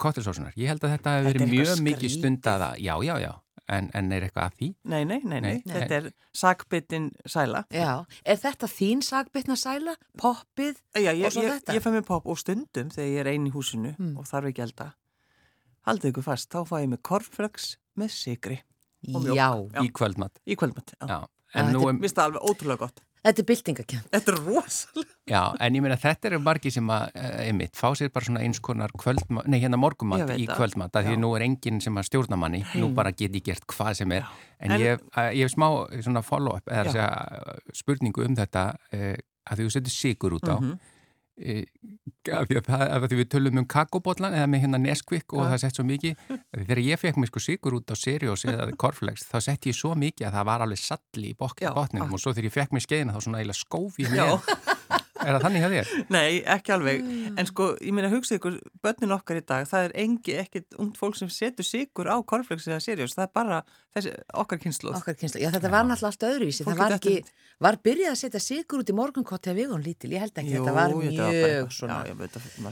koktelsósunar. 0.02 0.52
Ég 0.58 0.70
held 0.72 0.82
að 0.86 0.94
þetta 0.96 1.14
hefur 1.18 1.28
er 1.30 1.38
verið 1.38 1.52
mjög 1.54 1.80
mikið 1.86 2.10
skrítið. 2.10 2.18
stundaða. 2.18 2.68
Já, 2.80 2.94
já, 3.06 3.14
já. 3.26 3.32
En, 3.70 3.86
en 3.94 4.08
er 4.12 4.24
eitthvað 4.26 4.46
að 4.48 4.54
því? 4.58 4.68
Nei, 4.90 5.04
nei, 5.06 5.18
nei, 5.22 5.40
nei, 5.44 5.50
Nei. 5.62 5.74
þetta 5.76 5.94
er 6.00 6.06
sakbitin 6.34 7.04
sæla. 7.30 7.60
Já, 7.70 7.90
er 8.26 8.40
þetta 8.42 8.66
þín 8.66 9.02
sagbitna 9.06 9.54
sæla? 9.60 9.94
Poppið? 10.18 10.80
Já, 10.98 11.12
ég, 11.14 11.26
Og 11.28 11.32
svo 11.36 11.44
ég, 11.44 11.52
þetta? 11.60 11.76
ég 11.76 11.84
fæ 11.84 11.90
mér 11.94 12.02
popp 12.08 12.26
og 12.26 12.40
stundum 12.40 12.90
þegar 12.90 13.12
ég 13.12 13.20
er 13.22 13.30
einn 13.30 13.46
í 13.46 13.52
húsinu 13.54 13.92
Mm. 13.96 14.16
og 14.18 14.26
þarf 14.26 14.50
ekki 14.50 14.64
elda. 14.66 14.88
Haldið 15.86 16.10
ykkur 16.12 16.26
fast, 16.26 16.50
þá 16.50 16.64
fæ 16.66 16.74
ég 16.82 16.90
mér 16.96 17.02
korflöks 17.06 17.76
með 17.96 18.10
sigri. 18.16 18.58
Já. 19.06 19.22
Já. 19.38 19.80
Í 19.86 19.92
kvöldmatt. 19.94 20.42
Í 20.50 20.56
kvöldmatt, 20.58 20.90
já. 20.98 21.06
Já. 21.06 21.20
En 21.54 21.70
nú 21.72 21.80
þetta 21.86 21.94
er, 21.94 22.00
Vist 22.02 22.16
það 22.18 22.26
alveg 22.28 22.50
ótrúlega 22.50 22.78
gott. 22.82 23.00
Þetta 23.20 23.42
er 23.42 23.46
byltingakjönd. 23.50 24.04
Þetta 24.14 24.32
er 24.32 24.38
rosalega. 24.46 25.14
Já, 25.28 25.40
en 25.60 25.74
ég 25.76 25.82
meina 25.84 25.96
þetta 26.00 26.28
eru 26.30 26.38
margi 26.40 26.70
sem 26.72 26.86
að, 26.88 27.10
eh, 27.14 27.48
einmitt, 27.50 27.74
fá 27.76 27.90
sér 27.94 28.08
bara 28.12 28.24
svona 28.24 28.40
eins 28.40 28.60
konar 28.64 28.90
kvöldmat, 28.96 29.46
nei 29.46 29.60
hérna 29.60 29.76
Ég 29.76 29.82
morgumat 29.82 30.24
veit 30.26 30.38
í 30.40 30.46
það. 30.46 30.56
kvöldmat, 30.56 30.96
af 30.96 31.04
því 31.04 31.12
Já. 31.16 31.20
nú 31.20 31.36
er 31.36 31.42
enginn 31.44 31.80
sem 31.82 31.94
að 32.00 32.08
stjórna 32.08 32.38
manni, 32.40 32.62
nú 32.80 32.94
bara 32.94 33.12
get 33.12 33.32
ég 33.32 33.42
gert 33.44 33.66
hvað 33.66 33.96
sem 33.96 34.12
er, 34.12 34.24
en, 34.60 34.70
En- 34.72 34.80
ég, 34.80 34.98
að, 35.14 35.34
ég 35.36 35.42
hef 35.42 35.52
smá 35.52 35.68
svona 36.02 36.22
follow-up, 36.24 36.64
eða 36.66 36.84
Já. 36.86 36.92
segja, 36.92 37.58
spurningu 37.74 38.24
um 38.24 38.36
þetta, 38.36 38.74
eh, 38.92 39.16
að 39.50 39.56
því 39.58 39.66
þú 39.66 39.70
setur 39.76 39.90
sigur 39.90 40.30
út 40.40 40.48
á, 40.48 40.56
Mhm. 40.60 40.72
eh, 40.72 40.78
af 41.40 42.48
því 42.48 42.58
að, 42.60 43.06
við 43.14 43.28
tölum 43.32 43.60
um 43.62 43.66
kakobotlan 43.70 44.36
eða 44.36 44.48
með 44.50 44.64
hérna 44.64 44.80
Nesquik 44.82 45.32
og 45.34 45.46
það 45.48 45.62
sett 45.64 45.78
svo 45.78 45.86
mikið. 45.88 46.24
Þegar 46.56 46.82
ég 46.84 47.00
fekk 47.00 47.20
mér 47.20 47.30
sko 47.32 47.44
sigur 47.44 47.78
út 47.78 47.92
á 47.92 47.96
Sirius 47.98 48.44
eða 48.48 48.68
Corflex 48.82 49.24
þá 49.30 49.38
sett 49.48 49.70
ég 49.70 49.78
svo 49.78 49.94
mikið 49.98 50.28
að 50.28 50.36
það 50.38 50.50
var 50.50 50.66
alveg 50.66 50.82
salli 50.82 51.32
í 51.32 51.38
botninum 51.38 52.12
og 52.16 52.22
svo 52.22 52.34
þegar 52.34 52.50
ég 52.50 52.56
fekk 52.58 52.76
mér 52.76 52.86
skeiðina 52.86 53.16
þá 53.16 53.24
svona 53.24 53.40
eiginlega 53.40 53.62
skóf 53.62 53.98
ég 54.02 54.12
mér 54.12 54.69
er 55.20 55.36
það 55.36 55.44
þannig 55.46 55.64
að 55.66 55.74
þér? 55.76 55.90
Nei, 56.14 56.40
ekki 56.56 56.72
alveg. 56.74 57.04
En 57.38 57.46
sko, 57.48 57.76
ég 57.84 57.92
meina, 57.96 58.10
hugsið 58.12 58.38
ykkur, 58.38 58.56
börnin 58.84 59.14
okkar 59.16 59.40
í 59.40 59.44
dag, 59.46 59.66
það 59.68 59.86
er 59.88 59.94
engi, 60.04 60.36
ekkit 60.44 60.78
ungt 60.80 60.96
fólk 61.00 61.16
sem 61.18 61.28
setur 61.32 61.66
sigur 61.66 62.08
á 62.08 62.16
korflex 62.24 62.68
eða 62.70 62.80
seriós. 62.84 63.14
Það 63.18 63.26
er 63.26 63.32
bara 63.34 63.60
þessi 63.94 64.14
okkar 64.34 64.58
kynsluð. 64.62 64.96
Okkar 65.00 65.14
kynslu. 65.18 65.42
Já, 65.42 65.50
þetta 65.54 65.70
var 65.72 65.84
náttúrulega 65.88 66.12
allt 66.12 66.26
öðruvísi. 66.30 66.64
Fólk 66.66 66.76
Það 66.76 66.84
var 66.84 66.96
ekki, 66.98 67.14
þetta- 67.20 67.32
var 67.60 67.76
byrjað 67.84 68.12
að 68.14 68.20
setja 68.22 68.40
sigur 68.40 68.80
út 68.80 68.88
í 68.90 68.94
morgunkott 68.96 69.42
þegar 69.44 69.56
við 69.60 69.68
vorum 69.68 69.84
lítil. 69.84 70.10
Ég 70.14 70.20
held 70.24 70.32
ekki, 70.40 70.54
Jú, 70.54 70.62
þetta 70.64 70.74
var 70.74 70.88
bara 70.88 71.00
mjög 71.00 71.68
svona 71.76 71.96
að 72.00 72.08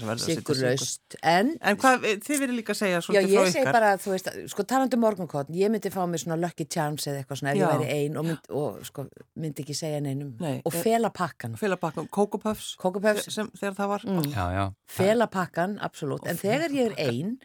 að 0.09 0.19
sigurlaust. 0.25 1.19
En, 1.23 1.59
En 1.61 1.77
hvað, 1.77 2.07
þið 2.25 2.41
verður 2.41 2.57
líka 2.57 2.73
að 2.73 2.81
segja 2.81 2.97
já, 2.97 3.03
svolítið 3.05 3.29
ég 3.29 3.39
frá 3.39 3.53
segi 3.53 3.63
ykkar. 3.63 3.73
bara, 3.73 3.91
þú 3.99 4.09
veist, 4.15 4.29
talandi 4.69 4.97
morgunkott, 4.97 5.49
ég 5.51 5.69
myndi 5.71 5.91
fá 5.93 6.03
mér 6.09 6.23
svona 6.23 6.41
lucky 6.41 6.65
chance 6.65 7.05
eða 7.11 7.25
eitthvað 7.25 7.39
svona 7.43 7.53
ef 7.53 7.59
Já. 7.59 7.69
ég 7.69 7.71
væri 7.79 7.89
ein 7.93 8.17
eh. 13.27 13.31
Sem, 13.31 13.49
þegar 13.59 13.75
það 13.79 13.89
var. 13.89 14.05
Mm. 14.07 14.29
Já, 14.33 14.45
já. 14.57 14.65
Fela 14.89 15.27
pakkan, 15.27 15.79
absolutt. 15.81 16.27
En 16.27 16.37
þegar 16.37 16.71
ég 16.71 16.93
er 16.93 17.09
ein 17.09 17.39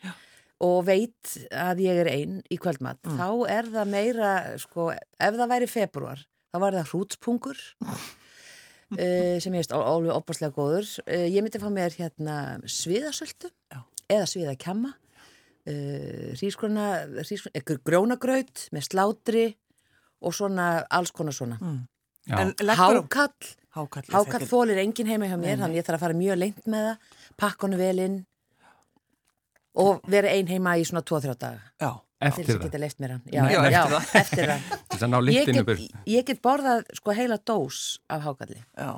og 0.63 0.85
veit 0.87 1.33
að 1.51 1.81
ég 1.83 1.97
er 2.05 2.07
ein 2.11 2.41
í 2.53 2.57
kvöldmatt, 2.57 3.01
Mm. 3.03 3.17
þá 3.19 3.49
er 3.49 3.63
það 3.73 3.87
meira, 3.91 4.33
sko, 4.61 4.91
ef 4.93 5.33
það 5.35 5.49
væri 5.51 5.67
februar, 5.67 6.21
þá 6.53 6.59
var 6.63 6.73
það 6.77 6.87
hrútspungur 6.93 7.57
uh, 7.83 9.37
sem 9.43 9.53
ég 9.53 9.59
veist 9.59 9.73
alveg 9.75 10.13
opaslega 10.15 10.53
góður. 10.55 10.87
Uh, 11.07 11.25
ég 11.27 11.41
myndi 11.43 11.59
fá 11.61 11.69
mér 11.73 11.95
hérna 11.97 12.37
sviðasöldu 12.69 13.51
eða 14.13 14.27
sviðakjamma, 14.29 14.93
uh, 14.93 16.29
hrísgrona, 16.39 16.87
hrísgrona, 17.23 17.63
grjónagraut 17.83 18.67
með 18.75 18.87
slátri 18.89 19.45
og 20.23 20.31
svona 20.37 20.85
alls 20.93 21.11
konar 21.11 21.35
svona. 21.35 21.57
Mm. 21.59 21.81
Já. 22.29 22.37
En 22.39 22.53
leggur- 22.63 23.01
Hákall, 23.03 23.55
Hákall, 23.73 24.03
ég 24.05 24.13
hákall 24.13 24.45
þólir 24.49 24.79
engin 24.83 25.07
heima 25.09 25.25
hjá 25.31 25.37
mér, 25.41 25.57
þannig 25.63 25.79
ég 25.79 25.85
þarf 25.87 25.97
að 25.97 26.03
fara 26.05 26.17
mjög 26.19 26.37
lengt 26.43 26.67
með 26.69 26.87
það, 26.89 27.13
pakka 27.41 27.65
honu 27.67 27.79
vel 27.79 27.99
inn 28.03 28.17
og 29.83 30.03
vera 30.13 30.29
ein 30.33 30.49
heima 30.51 30.75
í 30.77 30.83
svona 30.85 31.01
2-3 31.05 31.33
daga. 31.41 31.61
Já. 31.81 31.93
Til 32.23 32.29
Eftir 32.29 32.45
þess 32.45 32.53
að 32.53 32.59
það. 32.59 32.67
geta 32.69 32.79
leift 32.79 32.99
mér 33.03 33.11
hann. 33.11 33.23
Já, 33.33 33.41
Nei, 33.43 33.51
já, 33.51 33.57
eftir 33.59 33.73
já, 33.73 33.81
það. 33.93 34.11
eftir 34.21 34.45
það. 34.51 34.67
Til 34.93 34.93
þess 34.93 35.03
að 35.03 35.09
ná 35.11 35.17
Ég 35.17 35.25
lyktinu 35.27 35.57
get, 35.57 35.65
burt. 35.71 35.97
ég 36.13 36.27
get 36.29 36.39
borðað 36.45 36.83
sko 36.99 37.15
heila 37.17 37.37
dós 37.49 37.79
af 38.15 38.21
hákalli. 38.23 38.61
Já. 38.77 38.91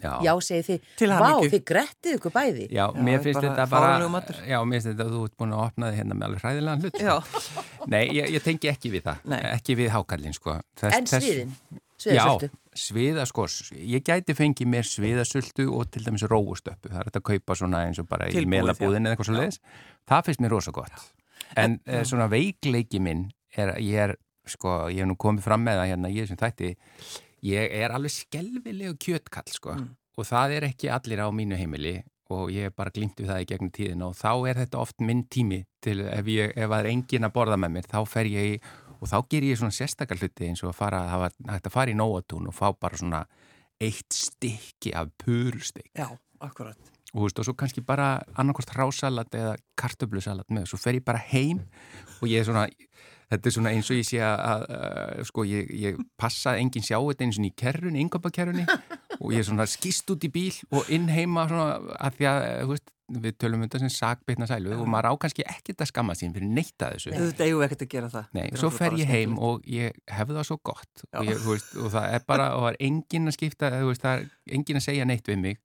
Já. 0.00 0.12
Já, 0.24 0.32
þið. 0.40 0.78
Til 0.96 1.10
Vá, 1.12 1.26
þið 1.44 1.64
grettið 1.68 2.14
ykkur 2.16 2.32
bæði. 2.32 2.68
Já, 2.72 2.86
mér 2.96 3.20
finnst 3.20 3.42
þetta 3.44 3.66
bara, 3.68 3.90
já, 4.48 4.56
mér 4.64 4.78
finnst 4.80 4.88
þetta 4.94 5.04
að 5.04 5.12
þú 5.12 5.24
ert 5.26 5.34
búin 5.42 5.52
að 5.52 5.64
opna 5.66 5.90
þið 5.90 5.98
hérna 6.00 6.16
með 6.16 6.26
alveg 6.30 6.44
hræðilegan 6.46 6.86
hlut. 6.86 7.02
Já. 7.04 7.16
Nei, 7.92 8.00
ég, 8.16 8.30
ég 8.38 8.46
tengi 8.46 8.70
ekki 8.72 8.94
við 8.94 9.04
það, 9.10 9.20
Nei. 9.34 9.38
ekki 9.58 9.76
við 9.82 9.92
hákallin, 9.92 10.38
sko. 10.38 10.56
Þess, 10.80 10.96
En 10.96 11.10
sviðin, 11.12 11.52
sviðasöldu. 12.00 12.48
Já, 12.50 12.80
sviða, 12.80 13.24
sko, 13.28 13.46
ég 13.92 14.04
gæti 14.06 14.36
fengið 14.36 14.70
mér 14.72 14.88
sviðasöldu 14.88 15.66
og 15.76 15.90
til 15.92 16.04
dæmis 16.06 16.24
róustöppu. 16.30 16.90
Það 16.90 17.00
er 17.02 17.10
þetta 17.10 17.22
að 17.22 17.28
kaupa 17.30 17.56
svona 17.60 17.84
eins 17.86 18.00
og 18.02 18.08
bara 18.10 18.30
í 18.30 18.44
melabúðin 18.48 19.04
já. 19.04 19.10
eða 19.10 19.14
eitthvað 19.14 19.30
svo 19.30 19.38
leiðis. 19.38 19.60
Það 20.10 20.28
finnst 20.28 20.44
mér 20.44 20.54
rosa 20.56 20.74
gott. 20.74 21.06
En, 21.58 21.80
en 21.86 22.06
svona 22.06 22.28
veikleiki 22.30 23.00
minn 23.02 23.26
er 23.58 23.74
að 23.74 23.82
ég 23.86 24.04
er, 24.06 24.14
sko, 24.48 24.76
ég 24.92 25.02
hef 25.02 25.10
nú 25.10 25.18
komið 25.20 25.48
fram 25.48 25.66
með 25.66 25.82
það 25.82 25.90
hérna, 25.92 26.12
ég 26.14 26.30
sem 26.30 26.40
þætti, 26.40 26.74
ég 27.50 27.76
er 27.80 27.96
alveg 27.96 28.14
skelvilegu 28.14 28.96
kjötkall, 29.02 29.50
sko. 29.50 29.76
Mm. 29.76 29.90
Og 30.20 30.28
það 30.28 30.56
er 30.58 30.70
ekki 30.70 30.90
allir 30.92 31.22
á 31.24 31.28
mínu 31.34 31.58
heimili 31.58 32.00
og 32.30 32.50
ég 32.54 32.68
hef 32.68 32.76
bara 32.78 32.92
glýmt 32.94 33.18
við 33.18 33.30
það 33.32 33.42
í 33.42 33.48
gegnum 33.50 33.72
tíðina 33.74 34.10
og 34.10 34.18
þá 34.18 34.30
er 34.50 34.60
þetta 34.62 34.80
oft 34.80 35.02
minn 35.02 35.24
tími 35.32 35.64
til 35.82 36.04
ef, 36.04 36.28
ég, 36.30 36.52
ef 36.54 36.70
það 36.70 36.78
er 36.78 36.90
engin 36.92 37.26
að 37.26 37.34
borða 37.34 37.58
með 37.60 37.74
mér, 37.76 37.88
þá 37.90 38.00
fer 38.06 38.30
ég 38.30 38.52
í 38.52 38.60
og 39.00 39.08
þá 39.08 39.16
ger 39.32 39.46
ég 39.48 39.58
svona 39.60 39.74
sérstakar 39.74 40.20
hluti 40.20 40.48
eins 40.48 40.62
og 40.64 40.72
að 40.72 40.78
fara, 40.80 41.02
það 41.08 41.22
var 41.24 41.36
hægt 41.54 41.68
að 41.70 41.76
fara 41.76 41.92
í 41.94 41.98
nóatún 41.98 42.48
og 42.50 42.56
fá 42.56 42.66
bara 42.76 43.00
svona 43.00 43.24
eitt 43.80 44.12
stykki 44.12 44.92
af 44.96 45.12
purustik 45.20 45.88
Já, 45.96 46.10
akkurat. 46.40 46.76
og 47.14 47.24
veist 47.24 47.40
og 47.40 47.48
svo 47.48 47.56
kannski 47.56 47.80
bara 47.86 48.18
annarkost 48.36 48.74
rásalat 48.76 49.34
eða 49.34 49.56
kartöflusalat 49.80 50.52
með, 50.52 50.68
svo 50.70 50.80
fer 50.80 51.00
ég 51.00 51.06
bara 51.06 51.22
heim 51.32 51.62
og 52.20 52.28
ég 52.28 52.42
er 52.42 52.50
svona 52.50 52.66
þetta 53.30 53.48
er 53.48 53.54
svona 53.56 53.72
eins 53.74 53.90
og 53.90 54.00
ég 54.00 54.08
sé 54.08 54.20
að, 54.24 54.40
að, 54.52 54.64
að 54.74 55.28
sko 55.30 55.46
ég, 55.48 55.70
ég 55.80 56.00
passa 56.20 56.56
enginn 56.60 56.84
sjá 56.84 56.98
þetta 56.98 57.26
eins 57.26 57.38
og 57.40 57.46
í 57.48 57.52
kerrunni, 57.56 58.04
yngöpakerrunni 58.04 58.66
og 59.20 59.34
ég 59.34 59.42
er 59.42 59.48
svona 59.50 59.66
skýst 59.68 60.08
út 60.14 60.24
í 60.24 60.30
bíl 60.32 60.54
og 60.72 60.88
inn 60.92 61.10
heima 61.12 61.46
svona 61.50 61.96
að 62.00 62.18
því 62.18 62.28
að, 62.30 62.46
þú 62.62 62.72
veist 62.74 62.96
við 63.10 63.36
tölum 63.42 63.58
um 63.58 63.66
þetta 63.66 63.80
sem 63.82 63.90
sakbytna 63.90 64.46
sælu 64.46 64.76
og 64.76 64.88
maður 64.90 65.10
á 65.10 65.14
kannski 65.24 65.44
ekkert 65.48 65.82
að 65.82 65.90
skamma 65.90 66.14
sín 66.18 66.34
fyrir 66.34 66.52
neitt 66.54 66.84
að 66.86 66.96
þessu. 66.96 67.14
Eigum 67.42 67.58
við 67.60 67.66
ekkert 67.66 67.84
að 67.86 67.90
gera 67.94 68.10
það. 68.12 68.28
Nei, 68.36 68.44
er 68.46 68.60
svo 68.60 68.70
fer 68.74 68.96
ég 69.00 69.10
heim 69.10 69.34
og 69.42 69.66
ég 69.66 69.98
hef 70.10 70.30
það 70.30 70.46
svo 70.46 70.58
gott 70.70 71.04
og, 71.08 71.26
ég, 71.26 71.40
þú 71.42 71.56
veist, 71.56 71.72
og 71.74 71.90
það 71.96 72.14
er 72.14 72.24
bara, 72.30 72.46
og 72.54 72.66
það 72.66 72.70
er 72.70 72.78
engin 72.86 73.30
að 73.32 73.36
skipta, 73.36 73.72
þú 73.74 73.90
veist, 73.90 74.04
það 74.06 74.22
er 74.22 74.54
engin 74.60 74.80
að 74.80 74.86
segja 74.86 75.08
neitt 75.10 75.32
við 75.32 75.42
mig. 75.42 75.60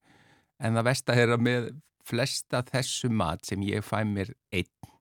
En 0.57 0.79
það 0.79 0.87
versta 0.89 1.19
er 1.21 1.35
að 1.35 1.45
með 1.45 1.69
flesta 2.05 2.63
þessu 2.65 3.11
mat 3.13 3.45
sem 3.45 3.61
ég 3.65 3.85
fæ 3.85 3.99
mér 4.09 4.33
einn 4.53 4.91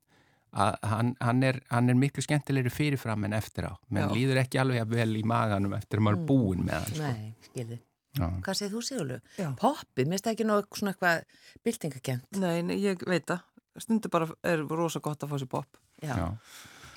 að 0.55 0.77
hann, 0.87 1.09
hann, 1.19 1.41
er, 1.43 1.59
hann 1.67 1.91
er 1.91 1.97
miklu 1.99 2.23
skemmtilegri 2.23 2.71
fyrirfram 2.71 3.25
en 3.27 3.35
eftir 3.35 3.67
á. 3.67 3.73
Menn 3.91 4.13
líður 4.15 4.39
ekki 4.45 4.61
alveg 4.61 4.85
að 4.85 4.93
vel 4.95 5.11
í 5.19 5.25
maganum 5.27 5.75
eftir 5.75 5.99
að 5.99 6.07
maður 6.07 6.21
er 6.21 6.29
búin 6.29 6.63
með 6.63 6.77
hann 6.77 6.93
sko. 6.93 7.09
Nei, 7.09 7.33
skilði. 7.49 7.81
Já. 8.15 8.27
Hvað 8.45 8.59
segir 8.59 8.73
þú 8.73 8.83
Sigurlu? 8.87 9.17
Já. 9.39 9.49
Poppið, 9.59 10.05
mér 10.05 10.15
finnst 10.15 10.27
það 10.27 10.35
ekki 10.35 10.47
nóg 10.47 10.79
svona 10.79 10.93
eitthvað 10.93 11.43
byltingakent. 11.67 12.39
Nei, 12.41 12.61
nei, 12.67 12.77
ég 12.83 13.03
veit 13.09 13.27
það. 13.27 13.43
Stundu 13.83 14.11
bara 14.11 14.29
er 14.47 14.63
rosa 14.71 15.01
gott 15.03 15.25
að 15.25 15.33
fá 15.33 15.41
sér 15.41 15.51
pop. 15.51 15.81
Já. 16.03 16.15
Já. 16.15 16.29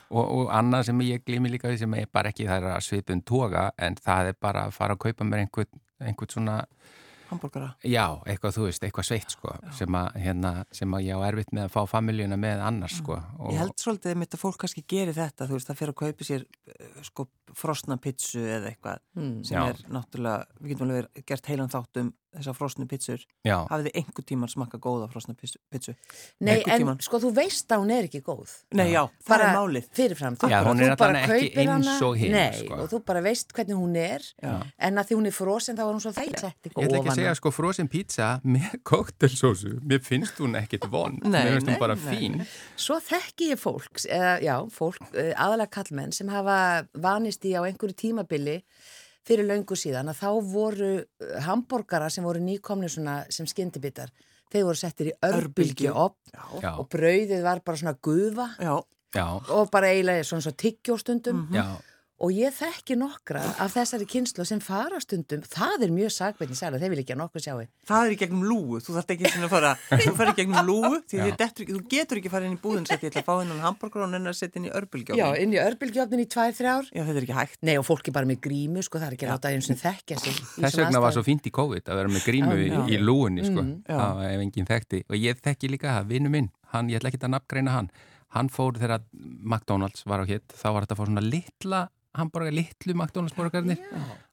Og, 0.09 0.25
og 0.25 0.53
annað 0.57 0.87
sem 0.89 1.03
ég 1.05 1.25
glými 1.27 1.51
líka 1.53 1.69
við 1.69 1.83
sem 1.83 1.99
er 1.99 2.07
bara 2.13 2.31
ekki 2.33 2.47
er 2.49 2.71
að 2.71 2.81
svipun 2.87 3.21
toga 3.29 3.69
en 3.77 3.99
það 4.01 4.31
er 4.31 4.39
bara 4.41 4.65
að 4.69 4.79
fara 4.79 4.97
að 4.97 5.03
kaupa 5.05 5.27
mér 5.29 5.45
einhvern, 5.45 5.83
einhvern 6.01 6.33
svona 6.33 6.63
Hamburgara. 7.29 7.75
Já, 7.85 8.05
eitthvað 8.25 8.55
þú 8.57 8.67
veist, 8.69 8.85
eitthvað 8.87 9.07
sveitt 9.11 9.35
sko 9.35 9.53
sem 9.77 9.97
að, 9.99 10.15
hérna, 10.23 10.53
sem 10.73 10.95
að 10.97 11.09
ég 11.11 11.21
á 11.21 11.29
erfitt 11.29 11.51
með 11.53 11.67
að 11.67 11.75
fá 11.75 11.93
familjuna 11.93 12.39
með 12.41 12.63
annars 12.65 12.97
sko 13.03 13.19
og, 13.19 13.51
Ég 13.53 13.61
held 13.61 13.75
svolítið 13.83 14.17
mitt 14.23 14.37
að 14.37 14.43
fólk 14.45 14.57
kannski 14.63 14.85
gerir 14.89 15.17
þetta, 15.17 15.49
þú 15.49 15.59
veist, 15.59 15.69
það 15.69 15.81
fyrir 15.83 15.93
að 15.93 15.99
kaupa 16.01 16.29
sér 16.29 16.47
eh, 16.47 17.03
sko 17.05 17.29
frosna 17.55 17.97
pitsu 17.97 18.38
eða 18.40 18.73
eitthvað 18.75 18.99
Mm. 19.19 19.45
sem 19.45 19.57
Já. 19.59 19.69
er 19.71 19.75
náttúrulega, 19.90 20.45
við 20.62 20.69
getum 20.75 20.88
alveg 20.90 21.25
gert 21.26 21.47
heilan 21.47 21.69
þátt 21.69 21.97
um 22.00 22.12
þessar 22.38 22.55
frosnu 22.55 22.85
pizzur. 22.87 23.19
Já. 23.43 23.67
Hafið 23.67 23.87
þið 23.88 23.95
einhver 23.99 24.25
tíman 24.28 24.49
smakka 24.52 24.78
góða 24.78 25.09
frosna 25.11 25.35
pitsu? 25.35 25.95
Nei, 26.40 26.62
en 26.69 26.78
tímann? 26.83 27.00
sko 27.02 27.19
þú 27.19 27.33
veist 27.35 27.67
að 27.73 27.81
hún 27.83 27.90
er 27.90 28.05
ekki 28.07 28.21
góð. 28.23 28.52
Nei, 28.75 28.93
já, 28.93 29.09
það 29.25 29.28
bara 29.33 29.49
er 29.49 29.57
málið. 29.57 29.88
fyrirfram. 29.97 30.37
Þú, 30.37 30.50
Já, 30.52 30.62
hún 30.62 30.78
þú 30.78 30.90
er 30.93 30.97
bara 30.97 31.23
kaupir 31.26 31.57
eins 31.59 31.87
hana- 31.88 32.07
og 32.07 32.17
hin, 32.19 32.33
Nei, 32.33 32.52
sko. 32.52 32.75
og 32.78 32.90
þú 32.90 33.05
bara 33.05 33.21
veist 33.23 33.52
hvernig 33.52 33.75
hún 33.81 33.97
er 33.97 34.21
Já. 34.43 34.62
en 34.78 34.95
að 34.95 35.07
því 35.09 35.17
hún 35.17 35.26
er 35.26 35.31
frosin 35.33 35.75
þá 35.76 35.81
er 35.88 35.95
hún 35.95 36.00
svo 36.05 36.12
þeitt 36.12 36.38
sett 36.38 36.62
Ég 36.62 36.73
ætla 36.87 36.99
ekki 37.00 37.09
að 37.09 37.14
segja 37.17 37.35
sko 37.35 37.50
frozen 37.50 37.88
pizza 37.88 38.40
með 38.45 38.83
koktelsósu, 38.85 39.81
mér 39.83 40.00
finnst 40.05 40.37
hún 40.38 40.55
ekkit 40.55 40.87
von, 40.90 41.19
Nei, 41.25 41.43
mér 41.45 41.52
finnst 41.59 41.69
hún 41.73 41.78
bara 41.81 41.95
nei. 41.97 42.05
fín 42.14 42.47
Svo 42.76 43.00
þekki 43.00 43.50
ég 43.55 43.59
fólk, 43.59 44.05
eða 44.07 44.40
já, 44.45 44.55
fólk, 44.71 45.00
eh, 45.14 45.33
aðalega 45.35 45.71
kallmenn 45.71 46.12
sem 46.12 46.28
hafa 46.28 46.87
vanist 46.95 47.38
í 47.45 47.54
á 47.54 47.62
einhverju 47.62 47.97
tímabili 48.02 48.59
fyrir 49.28 49.49
löngu 49.49 49.76
síðan 49.76 50.11
að 50.12 50.23
þá 50.23 50.30
voru 50.52 50.92
eh, 50.99 51.38
hambúrgara 51.45 52.09
sem 52.11 52.26
voru 52.26 52.42
nýkomni 52.42 52.88
svona 52.90 53.21
sem 53.35 53.49
skyndibittar, 53.49 54.12
þeir 54.52 54.68
voru 54.68 54.80
settir 54.80 55.12
í 55.12 55.16
örbylgju 55.28 55.92
op 55.92 56.16
Já. 56.33 56.73
og 56.75 56.88
brauðið 56.92 57.45
var 57.45 57.62
bara 57.64 57.83
svona 57.83 57.99
gufa 58.00 58.49
Já. 58.59 58.75
Já. 59.16 59.26
og 59.54 59.71
bara 59.73 59.92
eiginlega 59.92 60.25
svona 60.25 60.45
svo 60.45 60.54
tyggjóstundum 60.57 61.47
Já. 61.54 61.66
Og 62.19 62.33
ég 62.35 62.51
þekki 62.57 62.97
nokkra 62.99 63.43
af 63.63 63.75
þessari 63.77 64.07
kynslu 64.11 64.45
sem 64.49 64.59
fara 64.65 64.99
stundum, 65.03 65.45
það 65.47 65.85
er 65.87 65.93
mjög 65.95 66.11
sakveitni 66.17 66.57
sæla, 66.59 66.81
þeir 66.83 66.91
vil 66.95 67.03
ekki 67.05 67.15
að 67.15 67.21
nokkuð 67.21 67.45
sjáu 67.45 67.61
Það 67.89 68.07
er 68.09 68.15
í 68.15 68.19
gegnum 68.19 68.43
lúgu, 68.49 68.81
þú 68.83 68.97
þarf 68.97 69.13
ekki 69.15 69.29
að 69.29 69.53
fara, 69.53 69.71
þú 70.03 70.15
fara 70.19 70.33
í 70.33 70.39
gegnum 70.41 70.59
þið 71.29 71.37
dettur 71.39 71.65
ekki, 71.65 71.77
þú 71.77 71.83
getur 71.95 72.21
ekki 72.21 72.31
að 72.31 72.35
fara 72.35 72.49
inn 72.49 72.57
í 72.57 72.61
og 72.83 72.91
setja, 72.91 73.07
ég 73.07 73.13
ætla 73.13 73.23
að 73.23 73.29
fá 73.29 73.35
hennan 73.39 73.63
hambúrgar 73.63 74.03
og 74.03 74.11
hennar 74.17 74.35
að 74.35 74.39
setja 74.41 74.59
inn 74.59 74.67
í 74.67 74.73
örbylgjófin. 74.81 75.23
Já, 75.23 75.29
inn 75.45 75.55
í 75.55 75.61
örbylgjófnin 75.63 76.25
í 76.25 76.29
tvær, 76.35 76.57
þrjár. 76.59 76.91
Já, 76.91 77.03
þetta 77.07 77.17
er 77.23 77.27
ekki 77.29 77.39
hægt. 77.39 77.61
Nei, 77.69 77.75
og 77.79 77.87
fólki 77.87 78.15
bara 78.19 78.31
með 78.31 78.43
grímu, 78.49 78.83
sko, 78.83 78.99
það 78.99 79.13
er 79.13 79.17
ekki 79.19 79.31
rátt 79.31 79.47
að 79.49 79.57
eins 79.59 79.71
og 79.71 79.81
þekkja 79.85 80.19
sig 80.25 80.43
Þess 80.59 80.81
vegna 80.83 81.03
var 81.05 81.15
svo 81.15 81.25
fínt 81.27 81.47
í 81.49 81.55
COVID 81.55 81.89
að 81.93 82.01
vera 82.03 82.13
með 82.13 82.27
grímu 82.27 82.59
Já, 82.59 82.67
í, 82.67 82.99
í 82.99 83.01
lúunni 83.03 83.47
sko, 83.47 83.63
Mm, 83.69 83.83
já. 83.89 83.97
það 83.99 84.23
ef 84.29 84.43
enginn 84.45 84.69
þekkti. 84.69 85.01
Og 85.09 85.17
ég 85.19 85.41
þekki 85.45 85.71
líka 85.73 85.95
það, 85.97 86.09
vinnu 86.13 86.31
minn, 86.33 86.51
hann, 86.73 86.91
ég 86.93 87.01
ætla 87.01 87.11
ekki 87.13 87.21
að 87.27 87.33
nafngreina 87.35 87.75
hann, 87.75 87.89
hann 88.37 88.51
fór 88.53 88.77
þegar 88.79 89.05
McDonalds 89.13 90.05
var 90.09 90.23
á 90.23 90.27
hitt, 90.29 90.53
þá 90.53 90.67
var 90.75 90.85
þetta 90.87 90.95
að 90.97 91.01
fá 91.01 91.07
svona 91.09 91.25
litla 91.25 91.81
hambúrgar, 92.19 92.55
litlu 92.55 92.97
McDonalds 92.97 93.37
borgarnir, 93.37 93.81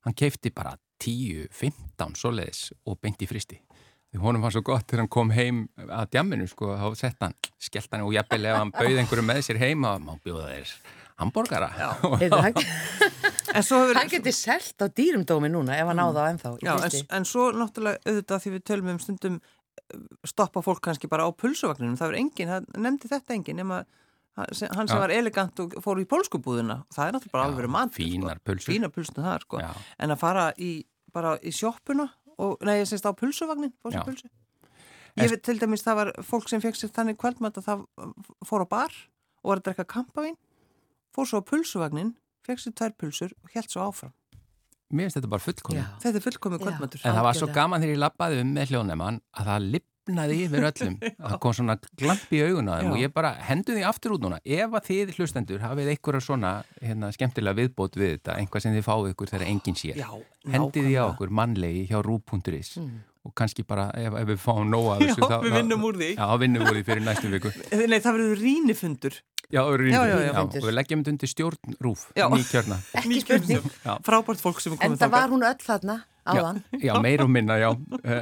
hann 0.05 0.17
keifti 0.17 0.51
bara 0.55 0.75
10-15 1.03 2.19
svoleiðis 2.19 2.67
og 2.85 2.99
beint 3.01 3.21
í 3.21 3.29
fristi. 3.29 3.59
Því 4.15 4.21
honum 4.23 4.45
var 4.45 4.53
svo 4.55 4.61
gott 4.63 4.85
þegar 4.87 5.03
hann 5.03 5.11
kom 5.11 5.31
heim 5.35 5.65
að 5.85 6.13
djamminu 6.15 6.45
sko, 6.47 6.69
þá 6.79 6.99
sett 6.99 7.23
hann, 7.25 7.33
skellt 7.59 7.91
hann 7.91 8.05
og 8.05 8.13
jafnvel 8.15 8.45
ef 8.47 8.59
hann 8.61 8.71
bauð 8.75 9.01
einhverju 9.01 9.25
með 9.27 9.41
sér 9.49 9.59
heim 9.59 9.83
og 9.89 10.05
má 10.05 10.13
bjóða 10.23 10.45
þeir 10.53 10.71
hambúrgara. 11.19 11.67
Heyrðu, 12.21 12.39
hann, 12.45 12.55
hefur, 13.55 13.99
hann 13.99 14.13
geti 14.13 14.33
selt 14.35 14.79
á 14.79 14.87
dýrumdómi 14.87 15.51
núna 15.51 15.75
ef 15.81 15.91
hann 15.91 15.99
á 15.99 16.07
það 16.07 16.29
ennþá 16.31 16.53
Já, 16.63 16.73
en, 16.77 16.97
en 17.19 17.27
svo 17.27 17.49
náttúrulega 17.55 18.01
auðvitað 18.07 18.41
því 18.45 18.55
við 18.55 18.65
tölum 18.71 18.93
um 18.93 19.03
stundum 19.03 19.37
eh, 19.41 20.01
stoppa 20.31 20.63
fólk 20.63 20.83
kannski 20.87 21.11
bara 21.11 21.27
á 21.27 21.29
pulsuvagninum. 21.35 21.99
Það 21.99 22.13
er 22.13 22.19
engin, 22.21 22.51
það 22.51 22.81
nefndi 22.87 23.11
þetta 23.11 23.37
engin 23.37 23.61
nema 23.63 23.83
hann 24.35 24.87
sem 24.89 24.97
Já. 24.97 24.99
var 24.99 25.13
elegant 25.15 25.59
og 25.63 25.75
fór 25.83 26.01
í 26.01 26.05
pólskubúðuna 26.11 26.81
það 26.93 27.07
er 27.07 27.15
náttúrulega 27.15 27.35
bara 27.37 27.47
alveg 27.49 27.69
mat 27.71 27.93
Fínar 27.95 28.41
pulsur. 28.43 28.73
fínar 28.73 28.91
pulsur 28.91 29.21
það 29.23 29.45
sko. 29.45 29.61
En 29.99 30.11
að 30.11 30.19
fara 30.19 30.47
í, 30.59 30.71
bara 31.15 31.37
í 31.39 31.53
sjoppuna 31.55 32.09
og, 32.35 32.57
nei, 32.67 32.81
ég 32.81 32.89
semst 32.89 33.07
á 33.07 33.11
pulsuvagnin 33.15 33.71
pulsu 33.81 34.27
ég 35.15 35.31
veit 35.31 35.43
til 35.47 35.55
dæmis 35.61 35.85
það 35.85 35.99
var 36.01 36.11
fólk 36.27 36.49
sem 36.51 36.59
fekk 36.63 36.75
sér 36.75 36.91
þannig 36.91 37.19
kvöldmat 37.21 37.61
að 37.61 37.69
það 37.69 37.85
fór 38.49 38.65
á 38.65 38.71
bar 38.75 38.97
og 39.43 39.53
var 39.53 39.61
að 39.61 39.69
drekka 39.69 39.87
kampavín 39.95 40.35
fór 41.15 41.29
svo 41.29 41.39
á 41.39 41.47
pulsuvagnin 41.47 42.11
fekk 42.45 42.59
sér 42.65 42.75
tvær 42.75 42.95
pulsur 42.99 43.31
og 43.39 43.55
held 43.55 43.71
svo 43.71 43.87
áfram. 43.87 44.11
Mér 44.91 45.07
finnst 45.07 45.17
þetta 45.17 45.31
bara 45.31 45.41
fullkomið. 45.41 45.85
þetta 46.03 46.19
er 46.19 46.25
fullkomið 46.27 46.61
kvöldmatur. 46.61 47.01
En 47.07 47.15
það 47.15 47.25
var 47.25 47.37
svo 47.39 47.47
gaman 47.55 47.81
þegar 47.81 47.95
ég 47.95 48.01
lappaði 48.03 48.41
um 48.43 48.51
með 48.53 48.73
hljóðnefn 48.73 49.21
að 49.33 49.47
það 49.49 49.63
lifnaði 50.05 50.37
yfir 50.45 50.65
öllum. 50.69 50.95
Það 51.25 51.39
kom 51.41 51.53
svona 51.57 51.75
glamp 51.97 52.33
í 52.33 52.41
augun 52.45 52.69
á 52.69 52.73
þeim 52.77 52.89
Já. 52.89 52.91
og 52.93 53.01
ég 53.01 53.13
bara 53.15 53.31
hendu 53.47 53.73
því 53.75 53.83
aftur 53.89 54.13
út 54.15 54.23
núna. 54.25 54.39
Ef 54.45 54.75
að 54.77 54.85
þið 54.89 55.13
hlustendur 55.17 55.63
hafið 55.65 55.91
einhverja 55.95 56.21
svona 56.21 56.51
hérna, 56.81 57.09
skemmtilega 57.15 57.57
viðbót 57.59 57.97
við 57.97 58.15
þetta, 58.17 58.37
einhvað 58.41 58.65
sem 58.65 58.75
þið 58.77 58.85
fáið 58.85 59.11
ykkur 59.13 59.33
þegar 59.33 59.47
enginn 59.49 59.79
sér. 59.79 59.99
Já, 59.99 60.09
Hendið 60.55 60.87
því 60.89 60.95
á 61.01 61.03
okkur 61.09 61.33
mannlegi 61.33 61.85
hjá 61.89 62.01
rú.is 62.05 62.75
Mm. 62.77 62.99
og 63.25 63.33
kannski 63.33 63.63
bara 63.65 63.87
ef, 63.97 64.13
ef 64.13 64.27
við 64.29 64.37
fáum 64.37 64.67
nóga 64.69 64.99
Já, 65.01 65.15
við 65.41 65.53
vinnum 65.55 65.81
úr 65.87 65.95
því. 65.97 66.09
Já, 66.13 66.25
vinnum 66.37 66.65
úr 66.67 66.75
því 66.77 66.83
fyrir 66.85 67.01
næstu 67.05 67.31
viku. 67.31 67.49
Nei, 67.89 67.97
það 68.03 68.17
verður 68.19 68.41
rínifundur 68.43 69.15
Já, 69.49 69.61
Já, 69.61 70.01
já, 70.01 70.01
já. 70.09 70.31
já, 70.33 70.41
og 70.41 70.55
við 70.57 70.73
leggjum 70.73 71.01
þetta 71.05 71.11
undir 71.13 71.29
stjórn 71.31 71.75
rúf, 71.81 72.03
Já. 72.17 72.25
nýkjörna. 72.33 72.77
Ekki 73.01 73.19
spurning. 73.23 73.65
Já. 73.85 73.93
Frábært 74.05 74.41
fólk 74.41 74.61
sem 74.61 74.73
er 74.73 74.77
En 74.81 74.91
komið 74.93 75.01
það 75.03 75.13
var 75.15 75.33
hún 75.33 75.45
öll 75.45 75.61
þarna 75.65 75.97
áðan. 76.25 76.61
Já, 76.73 76.79
já, 76.89 76.93
meir 77.05 77.23
og 77.23 77.31
minna, 77.31 77.57
já. 77.61 77.69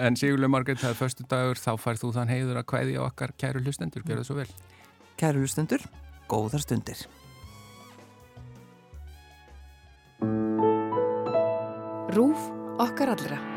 En 0.03 0.17
Sigurlega 0.19 0.51
Margreit, 0.51 0.81
það 0.81 0.93
er 0.93 0.99
förstu 0.99 1.27
dagur, 1.29 1.61
þá 1.61 1.71
færð 1.79 2.03
þú 2.03 2.11
þann 2.17 2.33
heiður 2.33 2.61
að 2.61 2.67
kvæði 2.73 2.97
á 2.99 3.03
okkar 3.07 3.35
kæru 3.39 3.63
hlustendur, 3.63 4.05
gjör 4.07 4.21
það 4.21 4.29
svo 4.29 4.39
vel. 4.41 4.49
Kæru 5.19 5.45
hlustendur, 5.45 5.87
góðar 6.31 6.65
stundir. 6.65 7.07
Rúf 12.13 12.47
okkar 12.83 13.15
allra. 13.15 13.52